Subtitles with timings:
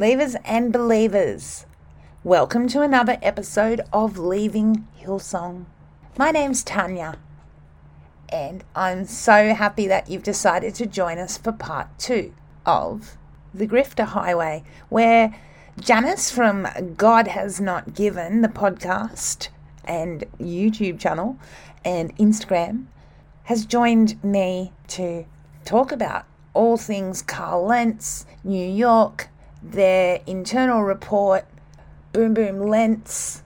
[0.00, 1.66] Leavers and believers.
[2.24, 5.66] Welcome to another episode of Leaving Hillsong.
[6.16, 7.18] My name's Tanya,
[8.30, 12.32] and I'm so happy that you've decided to join us for part two
[12.64, 13.18] of
[13.52, 15.38] The Grifter Highway, where
[15.78, 16.66] Janice from
[16.96, 19.48] God Has Not Given, the podcast
[19.84, 21.38] and YouTube channel
[21.84, 22.86] and Instagram,
[23.42, 25.26] has joined me to
[25.66, 26.24] talk about
[26.54, 29.28] all things Carl Lentz, New York,
[29.62, 31.46] their internal report,
[32.12, 33.42] Boom Boom Lentz.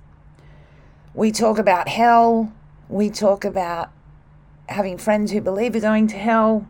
[1.15, 2.53] We talk about hell.
[2.89, 3.91] We talk about
[4.69, 6.67] having friends who believe are going to hell.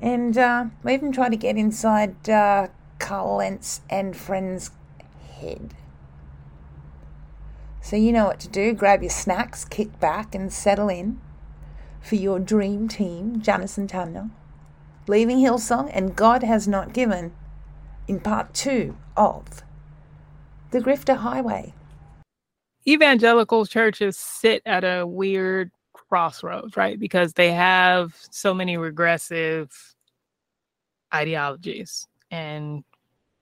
[0.00, 2.68] And uh, we even try to get inside uh,
[2.98, 4.70] Carl Lentz and friends'
[5.40, 5.74] head.
[7.80, 8.72] So you know what to do.
[8.72, 11.20] Grab your snacks, kick back, and settle in
[12.02, 14.30] for your dream team, Janice and Tanya
[15.08, 17.32] leaving Hillsong and God Has Not Given
[18.08, 19.62] in part two of
[20.70, 21.74] The Grifter Highway.
[22.86, 26.98] Evangelical churches sit at a weird crossroads, right?
[26.98, 29.70] Because they have so many regressive
[31.12, 32.84] ideologies and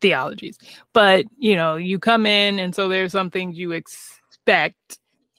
[0.00, 0.58] theologies.
[0.92, 4.99] But, you know, you come in and so there's some things you expect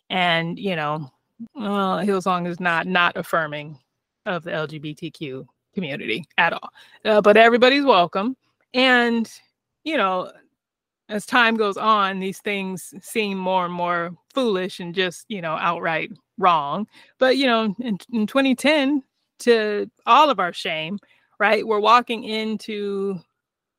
[0.09, 1.11] and, you know,
[1.53, 3.77] well, Hillsong is not not affirming
[4.25, 6.69] of the LGBTQ community at all.
[7.03, 8.35] Uh, but everybody's welcome.
[8.75, 9.31] And,
[9.85, 10.31] you know,
[11.07, 15.53] as time goes on, these things seem more and more foolish and just, you know,
[15.53, 16.85] outright wrong.
[17.17, 19.01] But, you know, in, in 2010,
[19.39, 20.99] to all of our shame,
[21.39, 23.19] right, we're walking into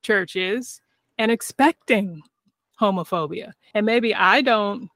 [0.03, 0.81] churches
[1.19, 2.23] and expecting
[2.81, 3.53] homophobia.
[3.75, 4.89] And maybe I don't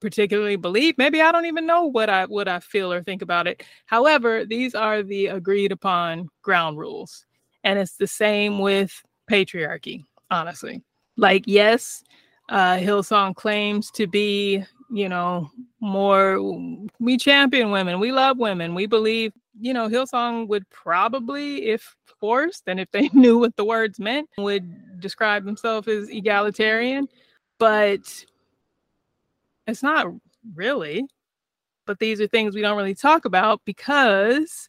[0.00, 3.48] particularly believe maybe i don't even know what i what i feel or think about
[3.48, 7.26] it however these are the agreed upon ground rules
[7.64, 10.82] and it's the same with patriarchy honestly
[11.18, 12.02] like yes,
[12.48, 16.40] uh, Hillsong claims to be, you know, more
[16.98, 22.62] we champion women, we love women, we believe, you know, Hillsong would probably, if forced
[22.66, 27.06] and if they knew what the words meant, would describe themselves as egalitarian,
[27.58, 28.24] but
[29.66, 30.06] it's not
[30.54, 31.04] really.
[31.84, 34.68] But these are things we don't really talk about because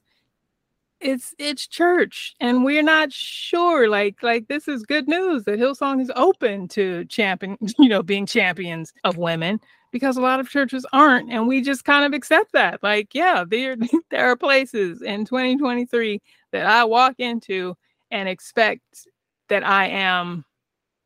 [1.02, 6.02] it's it's church and we're not sure like like this is good news that hillsong
[6.02, 9.60] is open to champion you know being champions of women
[9.92, 13.44] because a lot of churches aren't and we just kind of accept that like yeah
[13.48, 13.76] there
[14.12, 17.76] there are places in 2023 that i walk into
[18.12, 19.08] and expect
[19.48, 20.44] that i am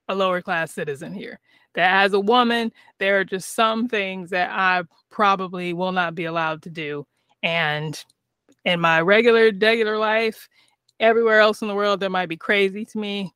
[0.08, 1.40] a lower class citizen here
[1.76, 4.82] that as a woman there are just some things that i
[5.12, 7.06] probably will not be allowed to do
[7.44, 8.04] and
[8.66, 10.48] in my regular, regular life,
[11.00, 13.34] everywhere else in the world that might be crazy to me,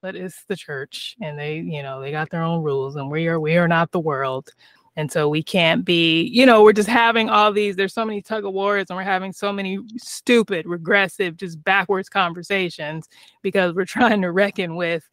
[0.00, 3.28] but it's the church, and they, you know, they got their own rules, and we
[3.28, 4.50] are we are not the world.
[4.96, 8.20] And so we can't be, you know, we're just having all these, there's so many
[8.20, 13.08] tug of wars and we're having so many stupid, regressive, just backwards conversations
[13.40, 15.08] because we're trying to reckon with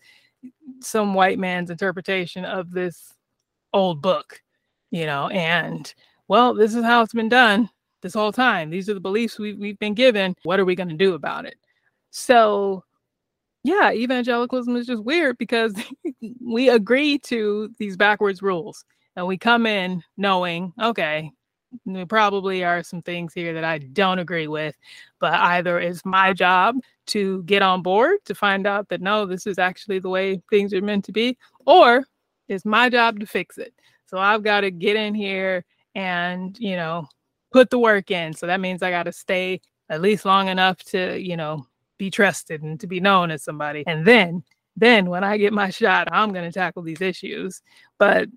[0.81, 3.13] some white man's interpretation of this
[3.73, 4.41] old book,
[4.91, 5.93] you know, and
[6.27, 7.69] well, this is how it's been done
[8.01, 8.69] this whole time.
[8.69, 10.35] These are the beliefs we, we've been given.
[10.43, 11.55] What are we going to do about it?
[12.11, 12.83] So,
[13.63, 15.73] yeah, evangelicalism is just weird because
[16.41, 18.85] we agree to these backwards rules
[19.15, 21.31] and we come in knowing, okay,
[21.85, 24.75] there probably are some things here that I don't agree with,
[25.19, 26.75] but either it's my job
[27.07, 30.73] to get on board to find out that no, this is actually the way things
[30.73, 32.05] are meant to be, or
[32.47, 33.73] it's my job to fix it.
[34.05, 35.63] So I've got to get in here
[35.95, 37.07] and, you know,
[37.51, 38.33] put the work in.
[38.33, 41.65] So that means I got to stay at least long enough to, you know,
[41.97, 43.83] be trusted and to be known as somebody.
[43.87, 44.43] And then,
[44.75, 47.61] then when I get my shot, I'm going to tackle these issues.
[47.97, 48.29] But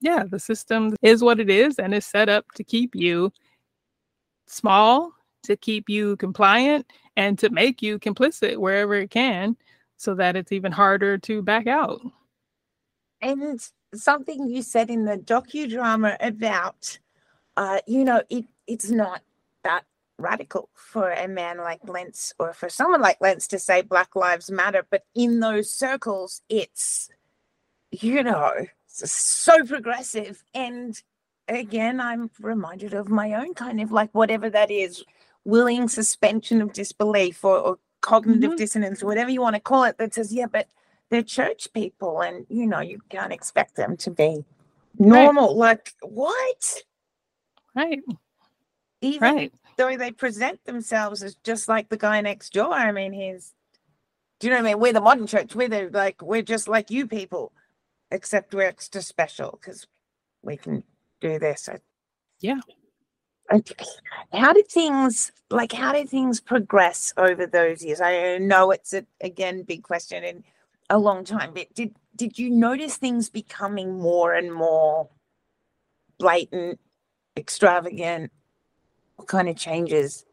[0.00, 3.32] yeah, the system is what it is and is set up to keep you
[4.46, 5.12] small,
[5.44, 6.86] to keep you compliant,
[7.16, 9.56] and to make you complicit wherever it can
[9.96, 12.00] so that it's even harder to back out.
[13.22, 13.60] And
[13.94, 16.98] something you said in the docudrama about
[17.56, 19.22] uh, you know, it it's not
[19.64, 19.84] that
[20.18, 24.50] radical for a man like Lentz or for someone like Lentz to say Black Lives
[24.50, 27.10] Matter, but in those circles, it's
[27.90, 28.52] you know
[28.86, 30.42] so progressive.
[30.54, 31.00] And
[31.48, 35.04] again, I'm reminded of my own kind of like whatever that is,
[35.44, 38.56] willing suspension of disbelief or, or cognitive mm-hmm.
[38.56, 40.68] dissonance, or whatever you want to call it, that says, yeah, but
[41.10, 44.44] they're church people, and you know, you can't expect them to be
[44.98, 45.48] normal.
[45.48, 45.76] Right.
[45.78, 46.82] Like what?
[47.76, 48.00] Right.
[49.02, 49.52] Even right.
[49.76, 52.72] though they present themselves as just like the guy next door.
[52.72, 53.52] I mean, he's,
[54.40, 54.80] do you know what I mean?
[54.80, 55.54] We're the modern church.
[55.54, 57.52] We're the, like, we're just like you people,
[58.10, 59.86] except we're extra special because
[60.42, 60.82] we can
[61.20, 61.68] do this.
[62.40, 62.60] yeah.
[64.32, 68.00] How did things like how did things progress over those years?
[68.00, 70.42] I know it's a again big question in
[70.90, 75.08] a long time, but did did you notice things becoming more and more
[76.18, 76.80] blatant
[77.36, 78.32] extravagant?
[79.16, 80.24] What kind of changes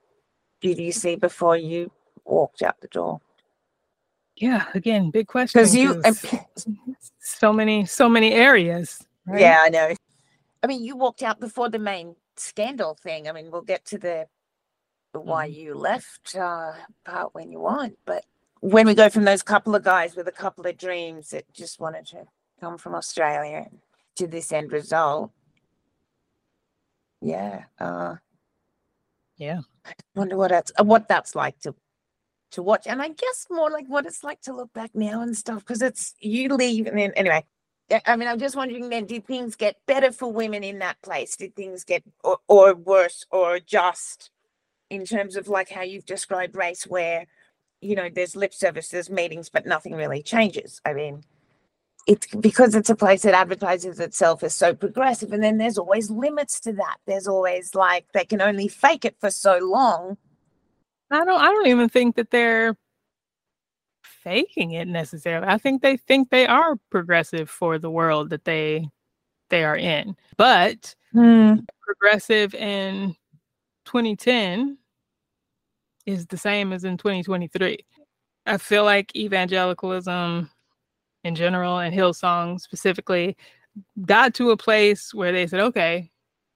[0.61, 1.91] did you see before you
[2.25, 3.21] walked out the door?
[4.35, 5.61] Yeah, again, big question.
[5.61, 6.01] Because you,
[7.19, 9.05] so many, so many areas.
[9.25, 9.41] Right?
[9.41, 9.93] Yeah, I know.
[10.63, 13.29] I mean, you walked out before the main scandal thing.
[13.29, 14.27] I mean, we'll get to the,
[15.13, 15.59] the why mm-hmm.
[15.59, 16.71] you left uh,
[17.05, 18.25] part when you want, but
[18.63, 21.81] when we go from those couple of guys with a couple of dreams that just
[21.81, 22.23] wanted to
[22.61, 23.67] come from Australia
[24.15, 25.31] to this end result,
[27.23, 28.15] yeah uh
[29.37, 29.61] yeah.
[29.85, 31.73] i wonder what that's uh, what that's like to
[32.51, 35.35] to watch and i guess more like what it's like to look back now and
[35.35, 37.43] stuff because it's you leave and then anyway
[38.05, 41.35] i mean i'm just wondering then did things get better for women in that place?
[41.35, 44.31] Did things get or, or worse or just
[44.89, 47.25] in terms of like how you've described race where
[47.81, 50.81] you know there's lip services meetings but nothing really changes?
[50.85, 51.23] I mean
[52.07, 56.09] it's because it's a place that advertises itself as so progressive and then there's always
[56.09, 56.97] limits to that.
[57.05, 60.17] There's always like they can only fake it for so long.
[61.11, 62.75] I don't i don't even think that they're
[64.03, 65.47] faking it necessarily.
[65.47, 68.87] I think they think they are progressive for the world that they
[69.49, 70.15] they are in.
[70.37, 71.55] But hmm.
[71.81, 73.15] progressive in
[73.85, 74.77] 2010
[76.05, 77.77] is the same as in 2023
[78.45, 80.49] i feel like evangelicalism
[81.23, 83.35] in general and Hillsong specifically
[84.05, 86.11] got to a place where they said, okay,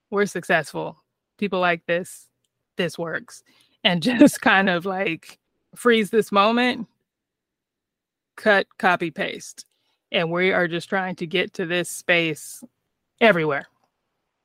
[0.10, 0.98] we're successful.
[1.38, 2.28] People like this,
[2.76, 3.44] this works.
[3.84, 5.40] And just kind of like
[5.76, 6.88] freeze this moment,
[8.36, 9.66] cut, copy, paste.
[10.12, 12.64] And we are just trying to get to this space
[13.20, 13.68] everywhere.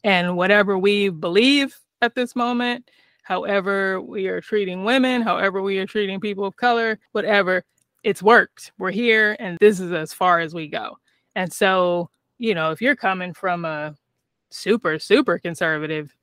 [0.04, 2.90] And whatever we believe at this moment,
[3.22, 7.64] however we are treating women, however we are treating people of color, whatever,
[8.02, 8.72] it's worked.
[8.78, 10.98] We're here and this is as far as we go.
[11.34, 13.94] And so, you know, if you're coming from a
[14.50, 16.14] super, super conservative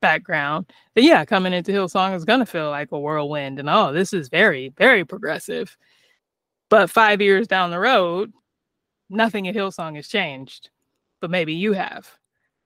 [0.00, 3.92] background, then yeah, coming into Hillsong is going to feel like a whirlwind and oh,
[3.92, 5.76] this is very, very progressive.
[6.68, 8.32] But five years down the road,
[9.08, 10.70] nothing at Hillsong has changed,
[11.20, 12.08] but maybe you have.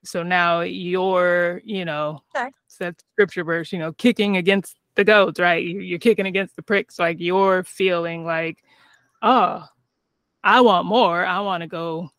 [0.03, 2.49] So now you're, you know, okay.
[2.79, 5.63] that scripture verse, you know, kicking against the goats, right?
[5.63, 6.99] You're kicking against the pricks.
[6.99, 8.63] Like you're feeling like,
[9.21, 9.65] oh,
[10.43, 11.25] I want more.
[11.25, 12.09] I want to go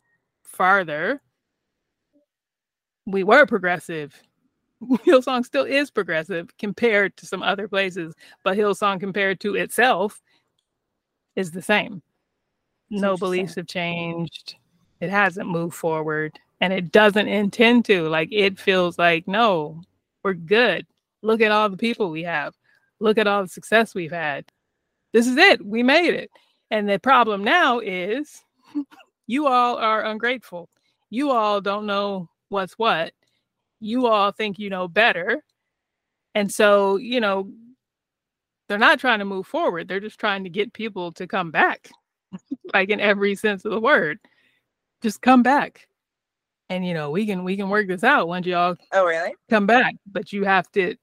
[0.43, 1.21] farther.
[3.05, 4.19] We were progressive.
[4.83, 10.21] Hillsong still is progressive compared to some other places, but Hillsong compared to itself
[11.35, 12.01] is the same.
[12.89, 14.55] No beliefs have changed.
[14.99, 18.07] It hasn't moved forward and it doesn't intend to.
[18.07, 19.81] Like it feels like, no,
[20.23, 20.85] we're good.
[21.21, 22.53] Look at all the people we have.
[22.99, 24.45] Look at all the success we've had.
[25.13, 25.65] This is it.
[25.65, 26.31] We made it.
[26.71, 28.41] And the problem now is
[29.27, 30.69] you all are ungrateful.
[31.09, 33.13] You all don't know what's what.
[33.79, 35.43] You all think you know better.
[36.35, 37.51] And so, you know,
[38.67, 39.87] they're not trying to move forward.
[39.87, 41.89] They're just trying to get people to come back,
[42.73, 44.19] like in every sense of the word.
[45.01, 45.87] Just come back
[46.69, 49.65] and you know we can we can work this out once y'all oh really come
[49.65, 50.95] back but you have to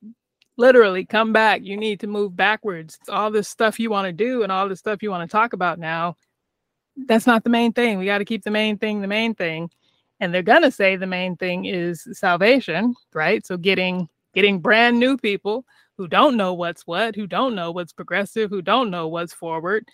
[0.57, 1.63] literally come back.
[1.63, 2.99] You need to move backwards.
[3.09, 5.53] All this stuff you want to do and all this stuff you want to talk
[5.53, 6.17] about now.
[6.97, 7.99] That's not the main thing.
[7.99, 9.71] We got to keep the main thing the main thing.
[10.21, 13.45] And they're going to say the main thing is salvation right?
[13.45, 15.65] So getting getting brand new people
[15.97, 19.89] who don't know what's what who don't know what's progressive who don't know what's forward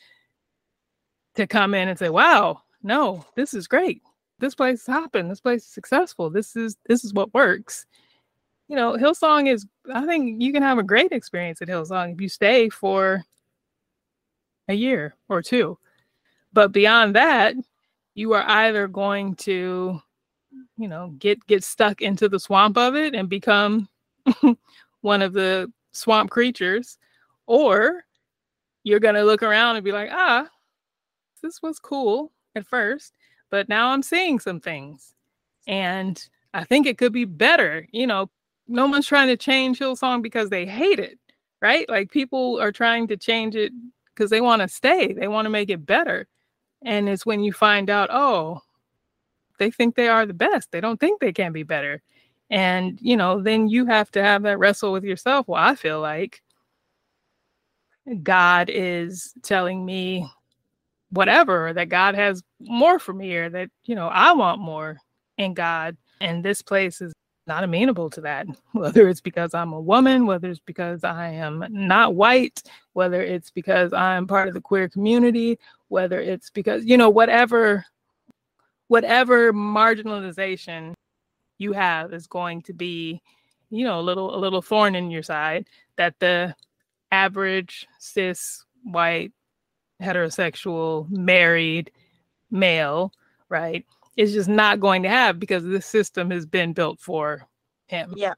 [1.34, 4.02] to come in and say wow no this is great.
[4.40, 5.28] This place is hopping.
[5.28, 6.30] This place is successful.
[6.30, 7.86] This is this is what works.
[8.70, 9.66] You know, Hillsong is.
[9.92, 13.24] I think you can have a great experience at Hillsong if you stay for
[14.68, 15.76] a year or two.
[16.52, 17.56] But beyond that,
[18.14, 20.00] you are either going to,
[20.76, 23.88] you know, get get stuck into the swamp of it and become
[25.00, 26.96] one of the swamp creatures,
[27.46, 28.04] or
[28.84, 30.46] you're gonna look around and be like, ah,
[31.42, 33.14] this was cool at first
[33.50, 35.14] but now I'm seeing some things.
[35.66, 36.24] And
[36.54, 37.86] I think it could be better.
[37.92, 38.30] You know,
[38.70, 41.18] no one's trying to change Hillsong because they hate it,
[41.60, 41.88] right?
[41.88, 43.72] Like people are trying to change it
[44.14, 46.26] because they want to stay, they want to make it better.
[46.82, 48.60] And it's when you find out, oh,
[49.58, 50.70] they think they are the best.
[50.70, 52.00] They don't think they can be better.
[52.48, 55.46] And, you know, then you have to have that wrestle with yourself.
[55.48, 56.42] Well, I feel like
[58.22, 60.26] God is telling me
[61.10, 64.98] whatever that God has more for me or that, you know, I want more
[65.38, 65.96] in God.
[66.20, 67.12] And this place is
[67.50, 71.66] not amenable to that, whether it's because I'm a woman, whether it's because I am
[71.68, 76.96] not white, whether it's because I'm part of the queer community, whether it's because, you
[76.96, 77.84] know, whatever
[78.86, 80.94] whatever marginalization
[81.58, 83.20] you have is going to be,
[83.70, 85.66] you know, a little a little thorn in your side
[85.96, 86.54] that the
[87.10, 89.32] average cis white
[90.00, 91.90] heterosexual married
[92.50, 93.12] male,
[93.48, 93.84] right,
[94.20, 97.48] is just not going to have because this system has been built for
[97.86, 98.12] him.
[98.14, 98.34] Yeah.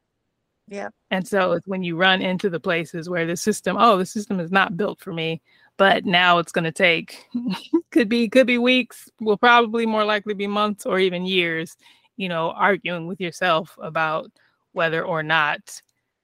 [0.68, 0.90] Yeah.
[1.10, 4.38] And so it's when you run into the places where the system, oh, the system
[4.38, 5.42] is not built for me,
[5.76, 7.26] but now it's going to take
[7.90, 11.76] could be could be weeks, will probably more likely be months or even years,
[12.16, 14.30] you know, arguing with yourself about
[14.70, 15.58] whether or not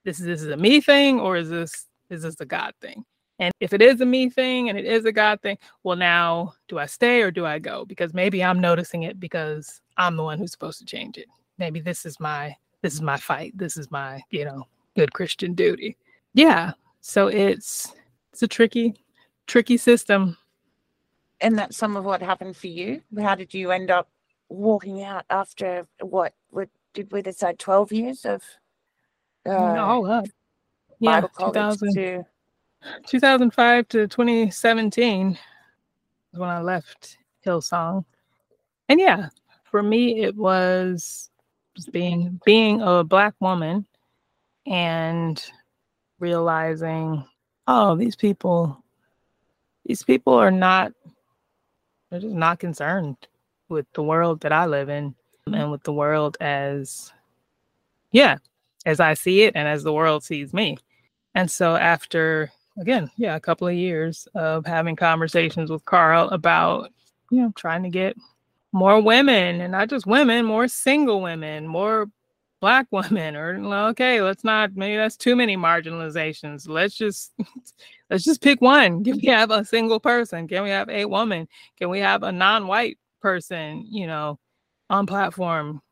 [0.04, 3.04] this is this is a me thing or is this is this a God thing?
[3.38, 6.54] And if it is a me thing and it is a God thing, well, now
[6.66, 7.84] do I stay or do I go?
[7.84, 11.26] Because maybe I'm noticing it because I'm the one who's supposed to change it.
[11.56, 13.56] Maybe this is my this is my fight.
[13.56, 14.64] This is my, you know,
[14.96, 15.96] good Christian duty.
[16.34, 16.72] Yeah.
[17.00, 17.92] So it's
[18.32, 18.94] it's a tricky,
[19.46, 20.36] tricky system.
[21.40, 23.02] And that's some of what happened for you.
[23.20, 24.08] How did you end up
[24.48, 28.42] walking out after what what did we decide 12 years of
[29.46, 30.26] uh, all up.
[31.00, 31.94] Yeah, 2000.
[31.94, 32.24] To,
[33.06, 35.38] 2005 to 2017
[36.32, 38.04] is when I left Hillsong.
[38.88, 39.28] And yeah,
[39.64, 41.30] for me it was
[41.92, 43.86] being being a black woman
[44.66, 45.44] and
[46.18, 47.24] realizing
[47.68, 48.82] oh these people
[49.86, 50.92] these people are not
[52.10, 53.16] they're just not concerned
[53.68, 55.14] with the world that I live in
[55.46, 57.12] and with the world as
[58.10, 58.38] yeah
[58.86, 60.78] as I see it and as the world sees me.
[61.34, 66.90] And so after again, yeah, a couple of years of having conversations with Carl about,
[67.30, 68.16] you know, trying to get
[68.72, 72.06] more women and not just women, more single women, more
[72.60, 73.54] black women or
[73.88, 76.68] okay let's not maybe that's too many marginalizations.
[76.68, 77.32] Let's just
[78.10, 79.04] let's just pick one.
[79.04, 80.48] Can we have a single person?
[80.48, 81.48] Can we have a woman?
[81.78, 84.38] Can we have a non-white person you know
[84.90, 85.82] on platform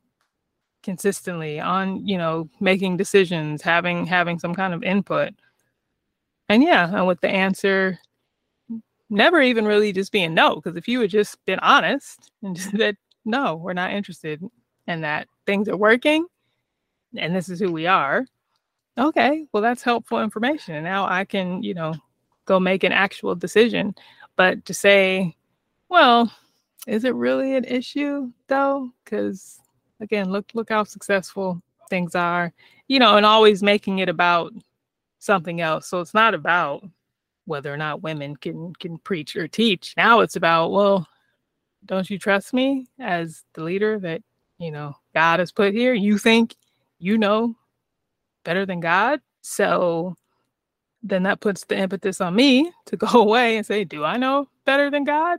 [0.82, 5.34] consistently on you know making decisions having having some kind of input
[6.48, 7.98] and yeah and with the answer
[9.08, 12.70] never even really just being no because if you had just been honest and just
[12.76, 14.42] said no we're not interested
[14.86, 16.26] and that things are working
[17.16, 18.26] and this is who we are.
[18.98, 20.74] Okay, well, that's helpful information.
[20.74, 21.94] And now I can, you know,
[22.46, 23.94] go make an actual decision.
[24.36, 25.36] But to say,
[25.88, 26.32] well,
[26.86, 28.90] is it really an issue though?
[29.04, 29.60] Because
[30.00, 31.60] again, look look how successful
[31.90, 32.52] things are,
[32.88, 34.52] you know, and always making it about
[35.26, 35.88] something else.
[35.88, 36.84] So it's not about
[37.44, 39.94] whether or not women can can preach or teach.
[39.96, 41.06] Now it's about, well,
[41.84, 44.22] don't you trust me as the leader that
[44.58, 45.92] you know God has put here?
[45.94, 46.56] You think
[46.98, 47.54] you know
[48.44, 49.20] better than God.
[49.42, 50.16] So
[51.02, 54.48] then that puts the impetus on me to go away and say, Do I know
[54.64, 55.38] better than God?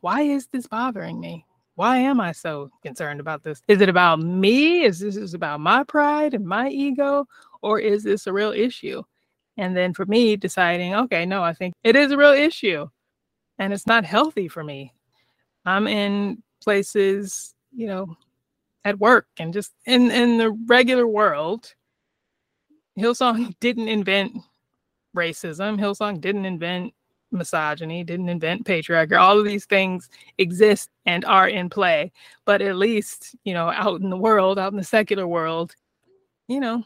[0.00, 1.44] Why is this bothering me?
[1.74, 3.62] Why am I so concerned about this?
[3.68, 4.82] Is it about me?
[4.82, 7.26] Is this is about my pride and my ego?
[7.62, 9.02] Or is this a real issue?
[9.56, 12.88] And then for me, deciding, okay, no, I think it is a real issue
[13.58, 14.92] and it's not healthy for me.
[15.66, 18.16] I'm in places, you know,
[18.84, 21.74] at work and just in in the regular world
[22.98, 24.32] hillsong didn't invent
[25.16, 26.92] racism hillsong didn't invent
[27.30, 32.10] misogyny didn't invent patriarchy all of these things exist and are in play
[32.46, 35.74] but at least you know out in the world out in the secular world
[36.46, 36.82] you know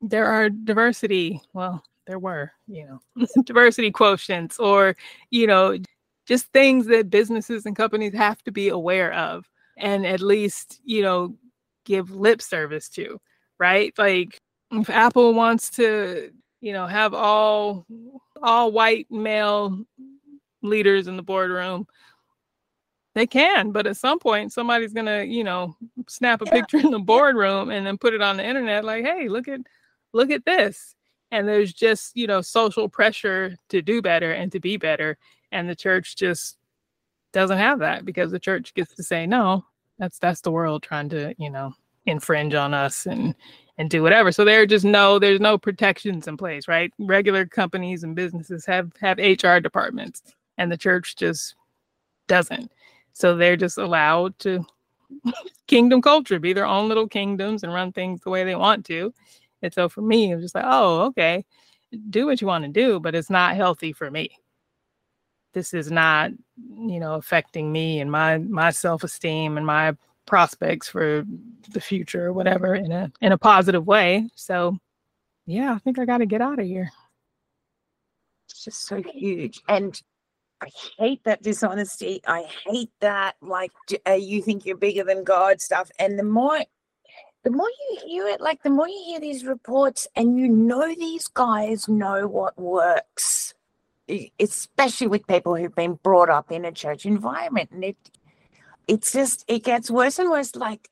[0.00, 4.96] there are diversity well there were you know diversity quotients or
[5.30, 5.76] you know
[6.26, 9.44] just things that businesses and companies have to be aware of
[9.80, 11.36] and at least, you know,
[11.84, 13.18] give lip service to,
[13.58, 13.92] right?
[13.98, 14.38] Like
[14.70, 17.86] if Apple wants to, you know, have all
[18.42, 19.84] all white male
[20.62, 21.86] leaders in the boardroom,
[23.14, 25.74] they can, but at some point somebody's gonna, you know,
[26.08, 29.28] snap a picture in the boardroom and then put it on the internet like, hey,
[29.28, 29.60] look at
[30.12, 30.94] look at this.
[31.30, 35.16] And there's just, you know, social pressure to do better and to be better.
[35.52, 36.58] And the church just
[37.32, 39.64] doesn't have that because the church gets to say, no,
[39.98, 41.72] that's that's the world trying to, you know,
[42.06, 43.34] infringe on us and
[43.78, 44.32] and do whatever.
[44.32, 46.92] So there are just no there's no protections in place, right?
[46.98, 50.22] Regular companies and businesses have have HR departments
[50.58, 51.54] and the church just
[52.26, 52.72] doesn't.
[53.12, 54.64] So they're just allowed to
[55.66, 59.12] kingdom culture, be their own little kingdoms and run things the way they want to.
[59.62, 61.44] And so for me, was just like, oh, okay,
[62.08, 64.30] do what you want to do, but it's not healthy for me.
[65.52, 69.96] This is not you know affecting me and my my self-esteem and my
[70.26, 71.24] prospects for
[71.70, 74.28] the future or whatever in a in a positive way.
[74.36, 74.78] So
[75.46, 76.90] yeah i think i got to get out of here.
[78.48, 80.00] It's just so huge and
[80.60, 80.68] i
[80.98, 83.72] hate that dishonesty i hate that like
[84.06, 86.60] uh, you think you're bigger than god stuff and the more
[87.42, 90.94] the more you hear it like the more you hear these reports and you know
[90.94, 93.54] these guys know what works
[94.38, 97.70] especially with people who've been brought up in a church environment.
[97.70, 97.96] And it
[98.88, 100.54] it's just it gets worse and worse.
[100.56, 100.88] Like,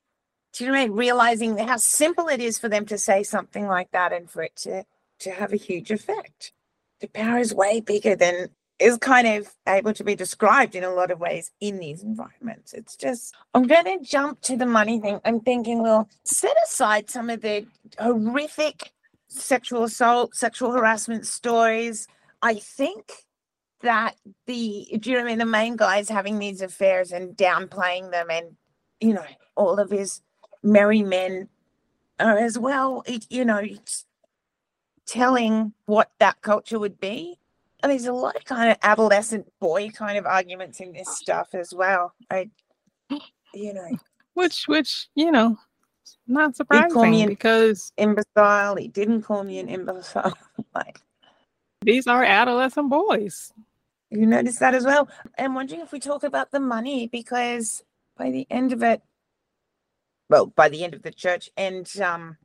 [0.53, 0.97] do you know I mean?
[0.97, 4.57] Realizing how simple it is for them to say something like that and for it
[4.57, 4.85] to
[5.21, 6.53] to have a huge effect.
[7.01, 10.93] The power is way bigger than is kind of able to be described in a
[10.93, 12.73] lot of ways in these environments.
[12.73, 15.21] It's just, I'm going to jump to the money thing.
[15.25, 17.67] I'm thinking, well, set aside some of the
[17.99, 18.93] horrific
[19.29, 22.07] sexual assault, sexual harassment stories,
[22.43, 23.13] I think
[23.83, 27.13] that the do you know what I mean the main guy is having these affairs
[27.13, 28.57] and downplaying them and
[29.01, 30.21] you know all of his
[30.65, 31.49] merry men
[32.19, 33.63] are as well you know
[35.07, 37.39] telling what that culture would be
[37.83, 41.55] and there's a lot of kind of adolescent boy kind of arguments in this stuff
[41.55, 42.13] as well.
[42.31, 42.51] I
[43.55, 43.91] you know.
[44.35, 45.59] Which which you know
[46.27, 48.77] not surprising because imbecile.
[48.77, 50.37] He didn't call me an imbecile.
[50.75, 51.01] Like
[51.81, 53.53] these are adolescent boys.
[54.11, 55.09] You notice that as well.
[55.39, 57.83] I'm wondering if we talk about the money because
[58.17, 59.03] by the end of it,
[60.31, 62.37] well, by the end of the church and um,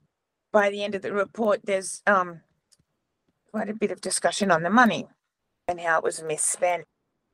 [0.51, 2.41] by the end of the report, there's um,
[3.51, 5.07] quite a bit of discussion on the money
[5.67, 6.85] and how it was misspent.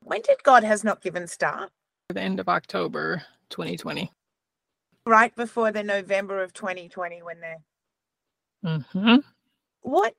[0.02, 1.70] When did God Has Not Given start?
[2.08, 4.10] The end of October 2020.
[5.06, 7.56] Right before the November of 2020 when they.
[8.64, 9.16] Mm-hmm.
[9.82, 10.14] What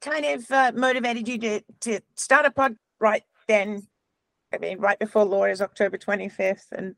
[0.00, 3.86] kind of uh, motivated you to to start a pod right then?
[4.52, 6.94] I mean, right before Laura's October twenty fifth, and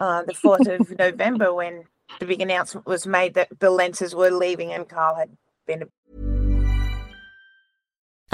[0.00, 1.84] uh, the 4th of November when
[2.20, 5.30] the big announcement was made that the Lentzes were leaving and Carl had
[5.66, 5.84] been.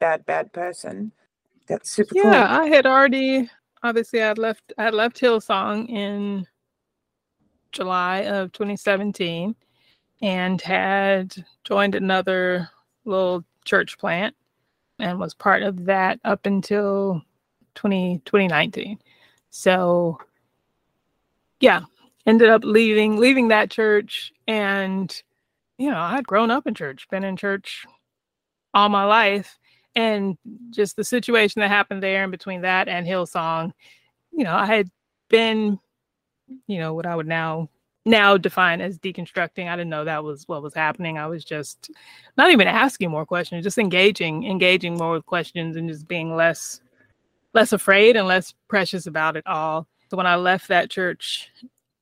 [0.00, 1.12] bad, bad person.
[1.68, 2.50] That's super Yeah, cool.
[2.62, 3.50] I had already
[3.82, 6.46] obviously I'd left I left Hillsong in
[7.72, 9.54] July of 2017
[10.22, 11.34] and had
[11.64, 12.70] joined another
[13.04, 14.34] little church plant
[15.00, 17.22] and was part of that up until
[17.76, 18.98] 20, 2019.
[19.50, 20.18] So
[21.60, 21.82] yeah,
[22.26, 25.22] ended up leaving leaving that church and
[25.78, 27.86] you know, I'd grown up in church, been in church
[28.74, 29.57] all my life
[29.98, 30.38] and
[30.70, 33.72] just the situation that happened there in between that and Hillsong,
[34.30, 34.88] you know, I had
[35.28, 35.80] been,
[36.68, 37.68] you know, what I would now
[38.04, 39.68] now define as deconstructing.
[39.68, 41.18] I didn't know that was what was happening.
[41.18, 41.90] I was just
[42.36, 46.80] not even asking more questions, just engaging, engaging more with questions and just being less
[47.52, 49.88] less afraid and less precious about it all.
[50.10, 51.50] So when I left that church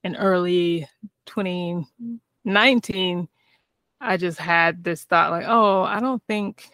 [0.05, 0.87] in early
[1.25, 3.29] 2019,
[4.03, 6.69] I just had this thought like, oh, I don't think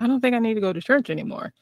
[0.00, 1.52] I don't think I need to go to church anymore.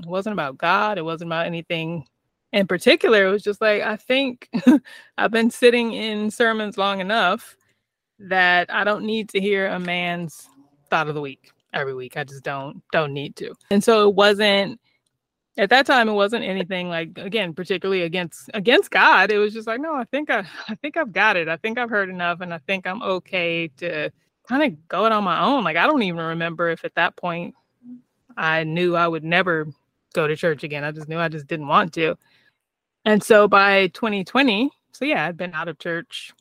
[0.00, 0.98] It wasn't about God.
[0.98, 2.04] It wasn't about anything
[2.52, 3.26] in particular.
[3.26, 4.48] It was just like, I think
[5.18, 7.56] I've been sitting in sermons long enough
[8.18, 10.48] that I don't need to hear a man's
[10.90, 12.16] thought of the week every week.
[12.16, 13.54] I just don't don't need to.
[13.70, 14.80] And so it wasn't
[15.58, 19.30] at that time it wasn't anything like again particularly against against God.
[19.30, 21.48] It was just like, no, I think I I think I've got it.
[21.48, 24.10] I think I've heard enough and I think I'm okay to
[24.48, 25.64] kind of go it on my own.
[25.64, 27.54] Like I don't even remember if at that point
[28.36, 29.66] I knew I would never
[30.14, 30.84] go to church again.
[30.84, 32.16] I just knew I just didn't want to.
[33.04, 36.32] And so by 2020, so yeah, I'd been out of church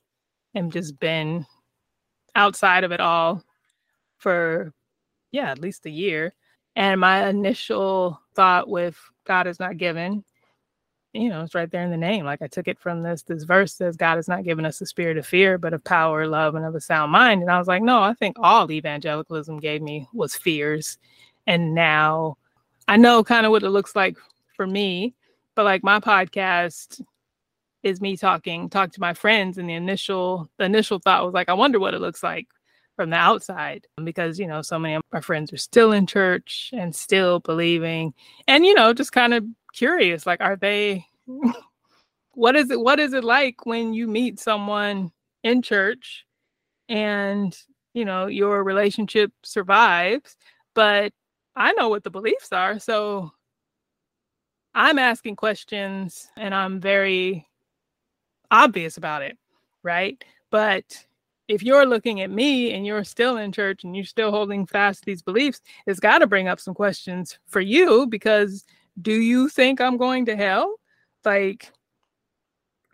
[0.53, 1.45] and just been
[2.35, 3.43] outside of it all
[4.17, 4.73] for
[5.31, 6.33] yeah, at least a year.
[6.75, 10.23] And my initial thought with God is not given,
[11.13, 12.25] you know, it's right there in the name.
[12.25, 14.85] Like I took it from this this verse says God has not given us a
[14.85, 17.41] spirit of fear, but of power, love, and of a sound mind.
[17.41, 20.97] And I was like, no, I think all evangelicalism gave me was fears
[21.47, 22.37] and now
[22.87, 24.17] I know kind of what it looks like
[24.55, 25.15] for me,
[25.55, 27.01] but like my podcast
[27.83, 31.49] is me talking, talk to my friends, and the initial the initial thought was like,
[31.49, 32.47] I wonder what it looks like
[32.95, 36.71] from the outside because you know so many of my friends are still in church
[36.73, 38.13] and still believing,
[38.47, 41.05] and you know just kind of curious, like, are they?
[42.33, 42.79] what is it?
[42.79, 45.11] What is it like when you meet someone
[45.43, 46.25] in church,
[46.89, 47.57] and
[47.93, 50.35] you know your relationship survives,
[50.73, 51.13] but
[51.55, 52.79] I know what the beliefs are.
[52.79, 53.31] So
[54.73, 57.47] I'm asking questions and I'm very
[58.51, 59.37] obvious about it.
[59.83, 60.21] Right.
[60.51, 61.05] But
[61.47, 65.05] if you're looking at me and you're still in church and you're still holding fast
[65.05, 68.65] these beliefs, it's got to bring up some questions for you because
[69.01, 70.75] do you think I'm going to hell?
[71.23, 71.71] Like,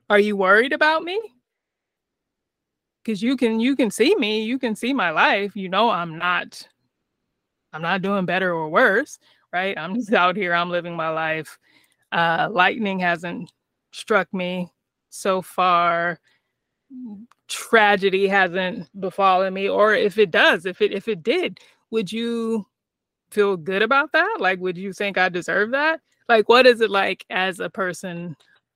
[0.10, 1.20] are you worried about me?
[3.04, 5.56] Because you can you can see me, you can see my life.
[5.56, 6.68] You know I'm not
[7.74, 9.20] I'm not doing better or worse,
[9.54, 9.78] right?
[9.78, 11.58] I'm just out here, I'm living my life.
[12.12, 13.52] Uh, lightning hasn't
[13.92, 14.72] struck me
[15.10, 16.20] so far.
[17.48, 22.66] Tragedy hasn't befallen me, or if it does, if it if it did, would you
[23.30, 24.38] feel good about that?
[24.40, 26.02] Like, would you think I deserve that?
[26.28, 28.36] Like, what is it like as a person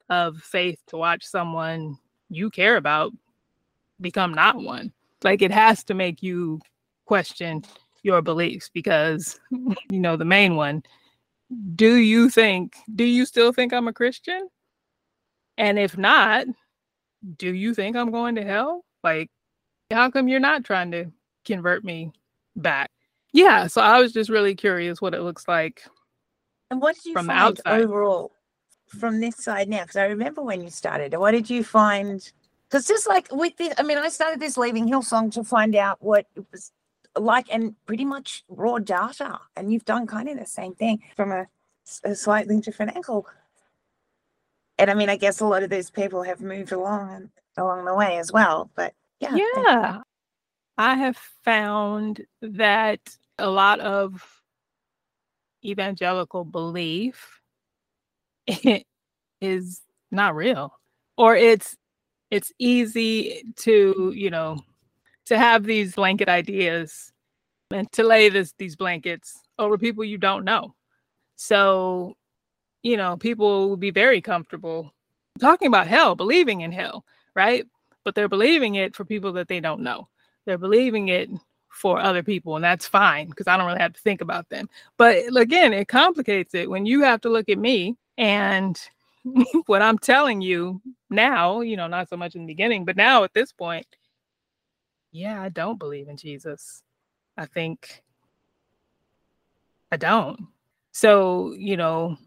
[0.09, 1.97] of faith to watch someone
[2.29, 3.11] you care about
[4.01, 4.93] become not one?
[5.23, 6.61] Like, it has to make you
[7.05, 7.63] question
[8.05, 10.83] your beliefs because, you know, the main one
[11.75, 14.49] do you think, do you still think I'm a Christian?
[15.57, 16.47] And if not,
[17.37, 18.83] do you think I'm going to hell?
[19.03, 19.29] Like,
[19.91, 21.05] how come you're not trying to
[21.45, 22.11] convert me
[22.55, 22.91] back?
[23.31, 25.83] Yeah, so I was just really curious what it looks like.
[26.71, 28.31] And what did you from find overall
[28.87, 29.81] from this side now?
[29.81, 31.13] Because I remember when you started.
[31.17, 32.31] What did you find?
[32.67, 35.97] Because just like with this, I mean, I started this leaving Hillsong to find out
[36.01, 36.71] what it was
[37.17, 39.39] like, and pretty much raw data.
[39.55, 41.47] And you've done kind of the same thing from a,
[42.03, 43.27] a slightly different angle
[44.77, 47.95] and I mean, I guess a lot of those people have moved along along the
[47.95, 48.69] way as well.
[48.75, 49.99] But yeah, yeah,
[50.77, 52.99] I have found that
[53.37, 54.41] a lot of
[55.63, 57.39] evangelical belief
[59.41, 60.77] is not real,
[61.17, 61.77] or it's
[62.31, 64.59] it's easy to you know
[65.25, 67.11] to have these blanket ideas
[67.71, 70.73] and to lay this these blankets over people you don't know.
[71.35, 72.15] So
[72.83, 74.93] you know, people will be very comfortable
[75.39, 77.03] talking about hell, believing in hell,
[77.35, 77.65] right?
[78.03, 80.07] But they're believing it for people that they don't know.
[80.45, 81.29] They're believing it
[81.69, 84.69] for other people, and that's fine because I don't really have to think about them.
[84.97, 88.79] But again, it complicates it when you have to look at me and
[89.65, 93.23] what I'm telling you now, you know, not so much in the beginning, but now
[93.23, 93.85] at this point,
[95.15, 96.83] yeah, I don't believe in Jesus.
[97.37, 98.03] I think
[99.91, 100.47] I don't.
[100.91, 102.17] So, you know,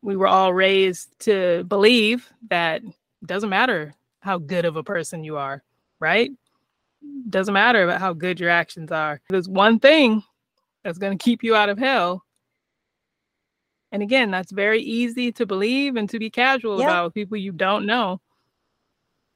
[0.00, 5.24] we were all raised to believe that it doesn't matter how good of a person
[5.24, 5.62] you are,
[6.00, 6.30] right?
[7.28, 9.20] Doesn't matter about how good your actions are.
[9.28, 10.22] There's one thing
[10.84, 12.24] that's going to keep you out of hell.
[13.92, 17.84] And again, that's very easy to believe and to be casual about people you don't
[17.86, 18.20] know.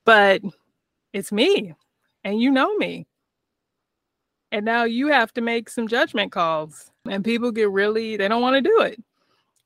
[0.05, 0.43] But
[1.13, 1.75] it's me,
[2.25, 3.07] and you know me.
[4.51, 6.91] And now you have to make some judgment calls.
[7.09, 9.03] And people get really, they don't want to do it.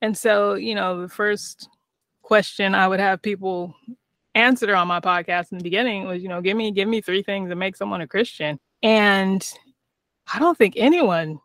[0.01, 1.69] And so, you know, the first
[2.23, 3.75] question I would have people
[4.35, 7.23] answer on my podcast in the beginning was, you know, give me give me three
[7.23, 8.59] things that make someone a Christian.
[8.83, 9.45] And
[10.33, 11.41] I don't think anyone,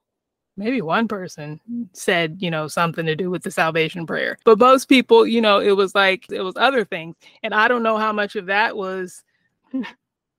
[0.58, 1.60] maybe one person
[1.94, 4.38] said, you know, something to do with the salvation prayer.
[4.44, 7.16] But most people, you know, it was like it was other things.
[7.42, 9.24] And I don't know how much of that was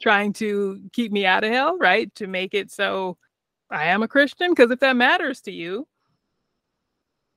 [0.03, 2.13] trying to keep me out of hell, right?
[2.17, 3.17] To make it so
[3.71, 4.51] I am a Christian.
[4.51, 5.87] Because if that matters to you,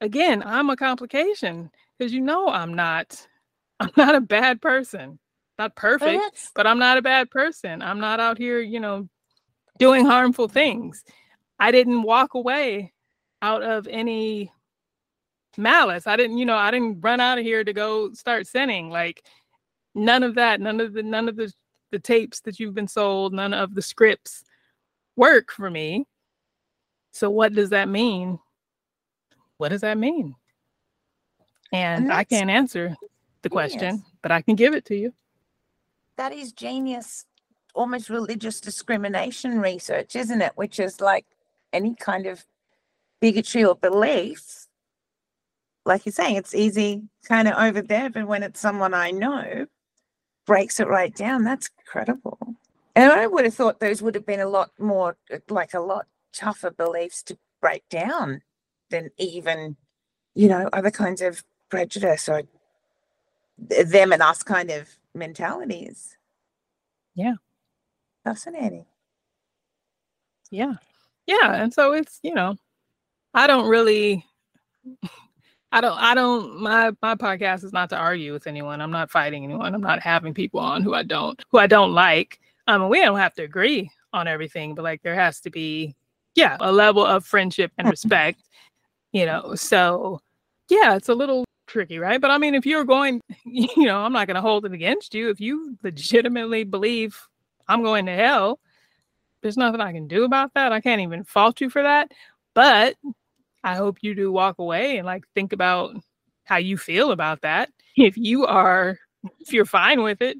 [0.01, 3.27] again, I'm a complication because you know I'm not
[3.79, 5.19] I'm not a bad person.
[5.57, 7.81] Not perfect, but I'm not a bad person.
[7.81, 9.07] I'm not out here, you know,
[9.79, 11.01] doing harmful things.
[11.57, 12.93] I didn't walk away
[13.41, 14.51] out of any
[15.57, 16.07] malice.
[16.07, 18.89] I didn't, you know, I didn't run out of here to go start sinning.
[18.89, 19.23] Like
[19.93, 21.53] none of that, none of the none of the
[21.91, 24.43] the tapes that you've been sold, none of the scripts
[25.15, 26.05] work for me.
[27.11, 28.39] So what does that mean?
[29.57, 30.35] what does that mean?
[31.71, 32.95] And, and I can't answer
[33.41, 34.01] the question, genius.
[34.21, 35.13] but I can give it to you.
[36.17, 37.25] That is genius,
[37.73, 40.53] almost religious discrimination research, isn't it?
[40.55, 41.25] Which is like
[41.73, 42.45] any kind of
[43.19, 44.67] bigotry or belief.
[45.85, 49.67] Like you're saying, it's easy kind of over there, but when it's someone I know,
[50.45, 51.43] breaks it right down.
[51.43, 52.37] That's incredible.
[52.95, 55.17] And I would have thought those would have been a lot more,
[55.49, 58.41] like a lot tougher beliefs to break down
[58.89, 59.75] than even,
[60.33, 62.43] you know, other kinds of prejudice or
[63.57, 66.15] them and us kind of mentalities.
[67.15, 67.35] Yeah.
[68.23, 68.85] Fascinating.
[70.51, 70.75] Yeah.
[71.25, 71.53] Yeah.
[71.53, 72.55] And so it's, you know,
[73.33, 74.25] I don't really
[75.75, 78.81] I don't I don't my my podcast is not to argue with anyone.
[78.81, 79.75] I'm not fighting anyone.
[79.75, 82.39] I'm not having people on who I don't who I don't like.
[82.65, 85.93] Um we don't have to agree on everything, but like there has to be
[86.33, 88.41] yeah, a level of friendship and respect
[89.15, 90.19] you know so
[90.69, 94.11] yeah it's a little tricky right but i mean if you're going you know i'm
[94.11, 97.17] not going to hold it against you if you legitimately believe
[97.69, 98.59] i'm going to hell
[99.41, 102.11] there's nothing i can do about that i can't even fault you for that
[102.53, 102.95] but
[103.65, 105.95] i hope you do walk away and like think about
[106.45, 107.69] how you feel about that.
[107.97, 108.97] If you are
[109.39, 110.37] if you're fine with it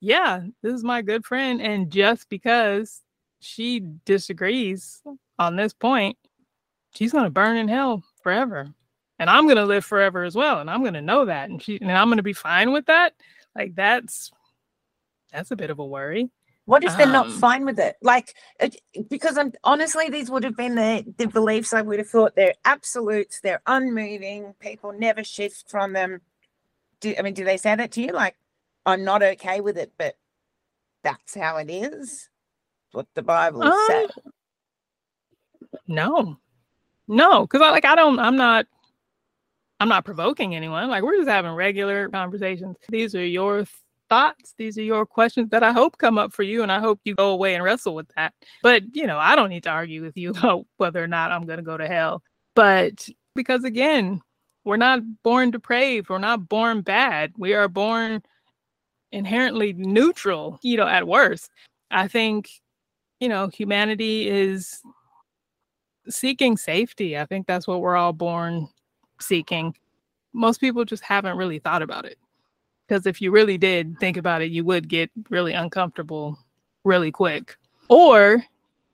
[0.00, 3.02] yeah this is my good friend and just because
[3.40, 5.02] she disagrees
[5.38, 6.16] on this point
[6.94, 8.68] she's going to burn in hell forever.
[9.18, 11.60] And i'm going to live forever as well and i'm going to know that and
[11.62, 13.14] she and i'm going to be fine with that.
[13.54, 14.30] Like that's
[15.32, 16.30] that's a bit of a worry
[16.64, 17.96] What if they're not Um, fine with it?
[18.02, 18.34] Like,
[19.10, 22.54] because I'm honestly, these would have been the, the beliefs I would have thought they're
[22.64, 26.20] absolutes, they're unmoving, people never shift from them.
[27.00, 28.12] Do, I mean, do they say that to you?
[28.12, 28.36] Like,
[28.86, 30.14] I'm not okay with it, but
[31.02, 32.28] that's how it is.
[32.92, 34.10] What the Bible Um, says.
[35.88, 36.38] No,
[37.08, 38.18] no, because I like I don't.
[38.18, 38.66] I'm not.
[39.80, 40.88] I'm not provoking anyone.
[40.88, 42.76] Like we're just having regular conversations.
[42.88, 43.64] These are your
[44.12, 44.52] thoughts.
[44.58, 47.14] These are your questions that I hope come up for you, and I hope you
[47.14, 48.34] go away and wrestle with that.
[48.62, 51.46] But you know, I don't need to argue with you about whether or not I'm
[51.46, 52.22] going to go to hell.
[52.54, 54.20] But because again,
[54.64, 56.10] we're not born depraved.
[56.10, 57.32] We're not born bad.
[57.38, 58.22] We are born
[59.12, 60.58] inherently neutral.
[60.62, 61.50] You know, at worst,
[61.90, 62.50] I think
[63.18, 64.82] you know humanity is
[66.10, 67.16] seeking safety.
[67.16, 68.68] I think that's what we're all born
[69.22, 69.74] seeking.
[70.34, 72.18] Most people just haven't really thought about it.
[72.92, 76.38] Because if you really did think about it, you would get really uncomfortable
[76.84, 77.56] really quick.
[77.88, 78.44] Or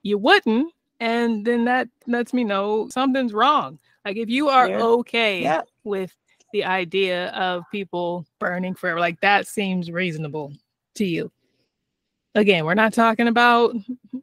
[0.03, 0.71] you wouldn't.
[1.01, 3.77] And then that lets me know something's wrong.
[4.05, 4.81] Like if you are Yeah.
[4.81, 5.63] okay Yeah.
[5.83, 6.15] with
[6.53, 10.53] the idea of people burning forever, like that seems reasonable
[10.95, 11.29] to you.
[12.35, 13.75] Again, we're not talking about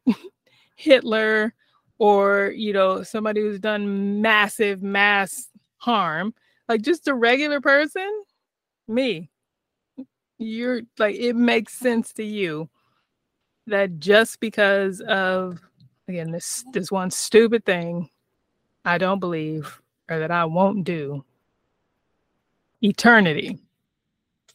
[0.75, 1.53] Hitler
[1.99, 6.33] or you know somebody who's done massive mass harm
[6.67, 8.23] like just a regular person
[8.87, 9.29] me
[10.37, 12.69] you're like it makes sense to you
[13.67, 15.59] that just because of
[16.07, 18.09] again this this one stupid thing
[18.85, 21.23] i don't believe or that i won't do
[22.81, 23.57] eternity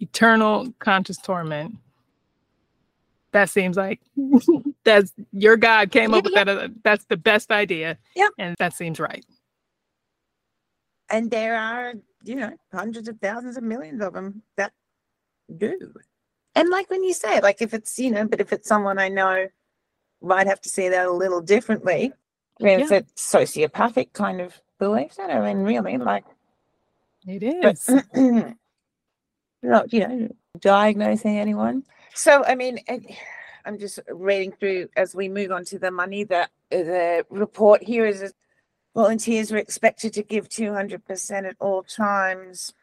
[0.00, 1.76] eternal conscious torment
[3.32, 4.00] that seems like
[4.84, 6.44] that's your god came up with Yeah.
[6.44, 8.28] that uh, that's the best idea Yeah.
[8.38, 9.24] and that seems right
[11.10, 11.92] And there are,
[12.24, 14.72] you know, hundreds of thousands of millions of them that
[15.52, 15.94] do.
[16.54, 19.08] And like when you say, like if it's, you know, but if it's someone I
[19.08, 19.48] know,
[20.20, 22.12] might have to see that a little differently.
[22.60, 25.18] I mean, it's a sociopathic kind of belief.
[25.18, 26.24] I mean, really, like,
[27.26, 27.86] it is.
[27.86, 28.14] but
[29.62, 30.28] not, you know,
[30.60, 31.84] diagnosing anyone.
[32.14, 32.78] So, I mean,
[33.64, 36.24] I'm just reading through as we move on to the money.
[36.24, 38.32] that the report here is
[38.94, 42.74] volunteers were expected to give 200% at all times.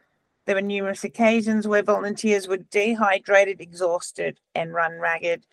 [0.50, 5.46] There were numerous occasions where volunteers were dehydrated, exhausted, and run ragged.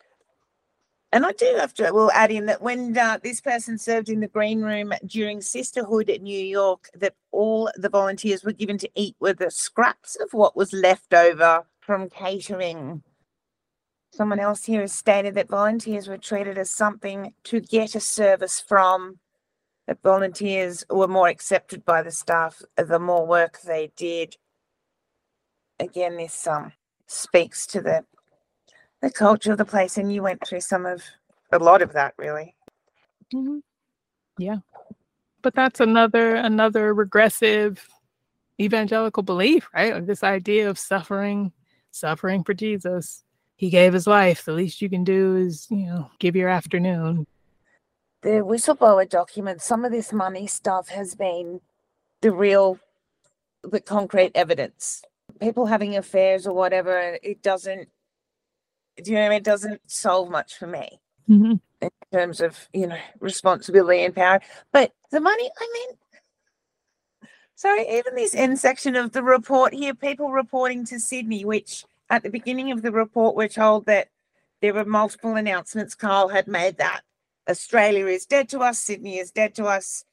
[1.12, 4.20] And I do have to, we'll add in that when uh, this person served in
[4.20, 8.90] the green room during Sisterhood at New York, that all the volunteers were given to
[8.94, 13.02] eat were the scraps of what was left over from catering.
[14.14, 18.64] Someone else here has stated that volunteers were treated as something to get a service
[18.66, 19.18] from,
[19.86, 24.38] that volunteers were more accepted by the staff the more work they did.
[25.78, 26.72] Again, this um,
[27.06, 28.04] speaks to the
[29.02, 31.02] the culture of the place, and you went through some of
[31.52, 32.54] a lot of that, really.
[33.34, 33.60] Mhm.
[34.38, 34.58] yeah
[35.42, 37.88] but that's another another regressive
[38.60, 41.52] evangelical belief right this idea of suffering
[41.90, 43.24] suffering for jesus
[43.56, 47.26] he gave his life the least you can do is you know give your afternoon
[48.26, 51.60] the whistleblower documents, some of this money stuff has been
[52.22, 52.80] the real,
[53.62, 55.02] the concrete evidence.
[55.40, 57.88] People having affairs or whatever, it doesn't,
[59.02, 59.38] do you know I mean?
[59.38, 61.60] It doesn't solve much for me Mhm.
[61.80, 64.40] in terms of, you know, responsibility and power.
[64.72, 70.30] But the money, I mean, sorry, even this end section of the report here, people
[70.30, 74.08] reporting to Sydney, which at the beginning of the report, we're told that
[74.60, 75.94] there were multiple announcements.
[75.94, 77.02] Carl had made that
[77.48, 80.04] Australia is dead to us, Sydney is dead to us,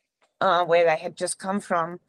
[0.41, 1.99] uh, where they had just come from.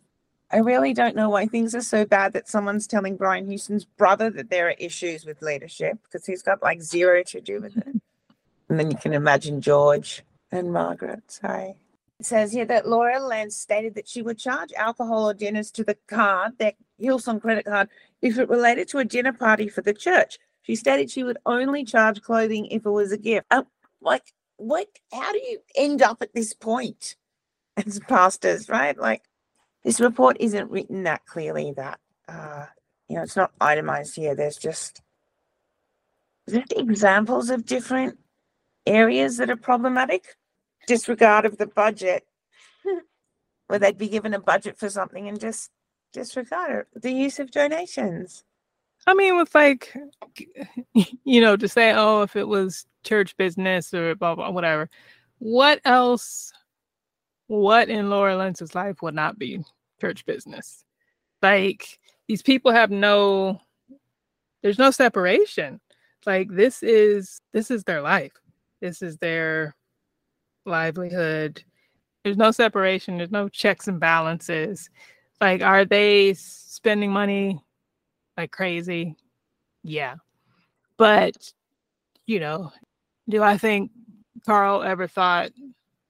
[0.54, 4.30] I really don't know why things are so bad that someone's telling Brian Houston's brother
[4.30, 7.88] that there are issues with leadership because he's got like zero to do with it.
[8.68, 11.24] and then you can imagine George and Margaret.
[11.26, 11.74] Sorry.
[12.20, 15.82] It says here that Laura Lentz stated that she would charge alcohol or dinners to
[15.82, 17.88] the card, their Hillsong credit card,
[18.22, 20.38] if it related to a dinner party for the church.
[20.62, 23.48] She stated she would only charge clothing if it was a gift.
[23.50, 23.66] Um,
[24.00, 24.86] like, what?
[25.12, 27.16] How do you end up at this point
[27.76, 28.96] as pastors, right?
[28.96, 29.24] Like,
[29.85, 32.66] this report isn't written that clearly that, uh,
[33.09, 34.35] you know, it's not itemized here.
[34.35, 35.03] There's just,
[36.49, 38.18] just examples of different
[38.87, 40.37] areas that are problematic.
[40.87, 42.26] Disregard of the budget,
[43.68, 45.70] where they'd be given a budget for something and just
[46.12, 47.03] disregard it.
[47.03, 48.45] The use of donations.
[49.07, 49.95] I mean, with like,
[51.24, 54.89] you know, to say, oh, if it was church business or blah, blah, whatever,
[55.39, 56.53] what else,
[57.47, 59.64] what in Laura Lentz's life would not be
[60.01, 60.84] church business?
[61.42, 63.61] Like, these people have no,
[64.62, 65.80] there's no separation.
[66.26, 68.32] Like this is this is their life.
[68.80, 69.74] This is their
[70.64, 71.62] livelihood.
[72.22, 74.88] There's no separation, there's no checks and balances.
[75.40, 77.62] Like are they spending money
[78.36, 79.16] like crazy?
[79.82, 80.16] Yeah.
[80.97, 81.53] But
[82.26, 82.72] you know,
[83.28, 83.90] do I think
[84.47, 85.51] Carl ever thought,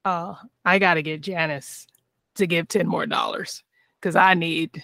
[0.05, 0.35] uh,
[0.65, 1.87] I got to get Janice
[2.37, 3.63] to give 10 more dollars
[4.01, 4.83] because I need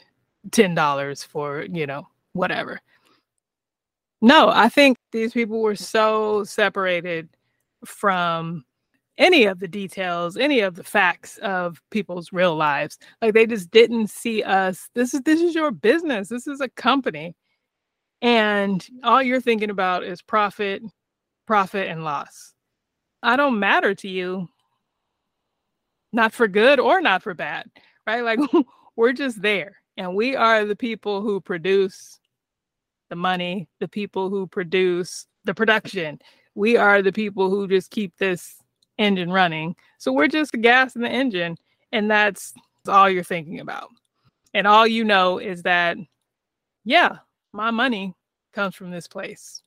[0.50, 2.80] $10 for, you know, whatever.
[4.22, 7.28] No, I think these people were so separated
[7.84, 8.64] from
[9.18, 12.98] any of the details, any of the facts of people's real lives.
[13.20, 14.88] Like they just didn't see us.
[14.94, 16.28] This is this is your business.
[16.28, 17.34] This is a company.
[18.22, 20.82] And all you're thinking about is profit,
[21.46, 22.54] profit and loss.
[23.22, 24.48] I don't matter to you.
[26.12, 27.66] Not for good or not for bad,
[28.06, 28.24] right?
[28.24, 28.40] Like
[28.96, 29.76] we're just there.
[29.96, 32.18] And we are the people who produce
[33.10, 36.20] the money, the people who produce the production.
[36.54, 38.56] We are the people who just keep this
[38.98, 39.76] engine running.
[39.98, 41.56] So we're just the gas in the engine.
[41.92, 42.54] And that's
[42.88, 43.88] all you're thinking about.
[44.54, 45.96] And all you know is that,
[46.84, 47.18] yeah,
[47.52, 48.14] my money
[48.52, 49.62] comes from this place.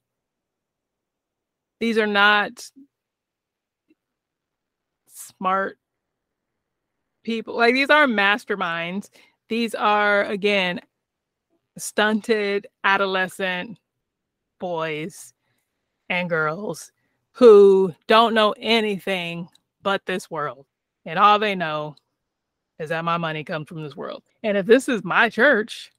[1.79, 2.65] These are not
[5.07, 5.77] smart
[7.23, 7.55] people.
[7.55, 9.09] Like these are masterminds.
[9.49, 10.81] These are, again,
[11.77, 13.79] stunted adolescent
[14.59, 15.33] boys
[16.09, 16.91] and girls
[17.33, 19.47] who don't know anything
[19.81, 20.65] but this world.
[21.05, 21.95] And all they know
[22.79, 24.23] is that my money comes from this world.
[24.43, 25.91] And if this is my church,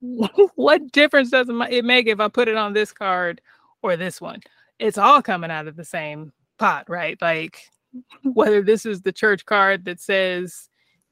[0.00, 3.40] what difference does it make if I put it on this card
[3.82, 4.40] or this one?
[4.78, 7.20] It's all coming out of the same pot, right?
[7.20, 7.68] Like
[8.22, 10.68] whether this is the church card that says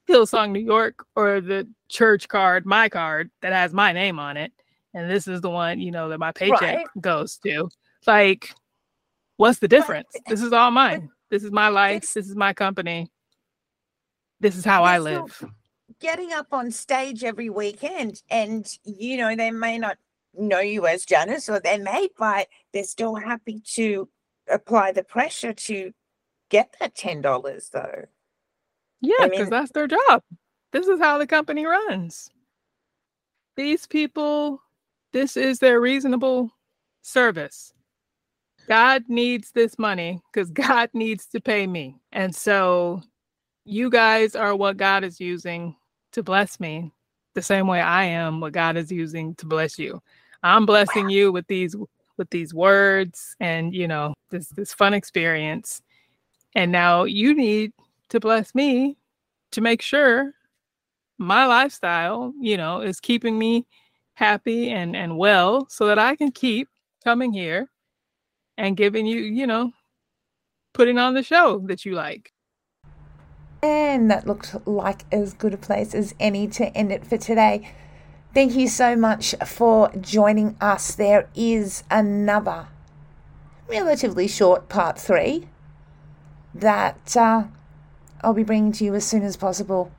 [0.09, 4.51] Hillsong New York or the church card, my card that has my name on it,
[4.93, 6.87] and this is the one you know that my paycheck right.
[6.99, 7.69] goes to.
[8.05, 8.53] Like,
[9.35, 10.07] what's the difference?
[10.27, 11.09] This is all mine.
[11.29, 12.13] This is my life.
[12.13, 13.11] This is my company.
[14.39, 15.43] This is how I live.
[15.99, 19.97] Getting up on stage every weekend, and you know they may not
[20.33, 24.07] know you as Janice, or they may, but they're still happy to
[24.49, 25.91] apply the pressure to
[26.49, 28.05] get that ten dollars though.
[29.01, 30.23] Yeah, because I mean, that's their job.
[30.71, 32.29] This is how the company runs.
[33.55, 34.61] These people,
[35.13, 36.51] this is their reasonable
[37.01, 37.73] service.
[38.67, 41.95] God needs this money because God needs to pay me.
[42.11, 43.01] And so
[43.65, 45.75] you guys are what God is using
[46.13, 46.91] to bless me
[47.33, 50.01] the same way I am what God is using to bless you.
[50.43, 51.09] I'm blessing wow.
[51.09, 51.75] you with these
[52.17, 55.83] with these words and you know this this fun experience
[56.57, 57.71] and now you need
[58.09, 58.97] to bless me
[59.51, 60.33] to make sure
[61.19, 63.67] my lifestyle, you know, is keeping me
[64.15, 66.67] happy and and well so that I can keep
[67.03, 67.69] coming here
[68.57, 69.71] and giving you, you know,
[70.73, 72.33] putting on the show that you like.
[73.61, 77.71] And that looked like as good a place as any to end it for today.
[78.33, 80.95] Thank you so much for joining us.
[80.95, 82.67] There is another
[83.69, 85.47] relatively short part three
[86.59, 87.43] that uh,
[88.21, 89.91] I'll be bringing to you as soon as possible.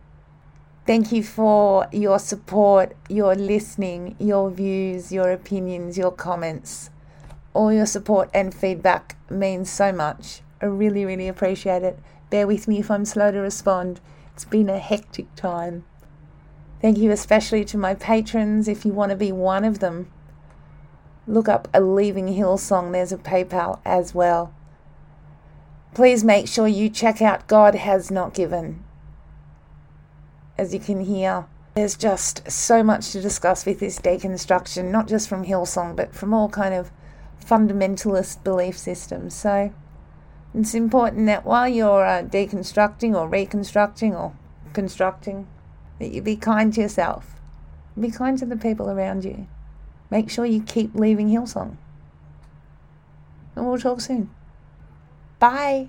[0.87, 6.91] Thank you for your support, your listening, your views, your opinions, your comments.
[7.55, 10.41] All your support and feedback means so much.
[10.63, 11.99] I really, really appreciate it.
[12.31, 14.01] Bear with me if I'm slow to respond.
[14.35, 15.85] It's been a hectic time.
[16.81, 18.69] Thank you especially to my patrons.
[18.69, 20.11] If you want to be one of them,
[21.27, 22.93] look up a Leaving Hillsong.
[22.93, 24.55] There's a PayPal as well
[25.99, 28.85] please make sure you check out God Has Not Given.
[30.57, 35.29] As you can hear, there's just so much to discuss with this deconstruction, not just
[35.29, 36.93] from Hillsong, but from all kind of
[37.45, 39.35] fundamentalist belief systems.
[39.35, 39.75] So
[40.55, 44.37] it's important that while you're uh, deconstructing or reconstructing or
[44.73, 45.49] constructing,
[45.99, 47.41] that you be kind to yourself.
[47.99, 49.49] Be kind to the people around you.
[50.13, 51.77] Make sure you keep leaving Hillsong.
[53.57, 54.31] And we'll talk soon.
[55.39, 55.89] Bye.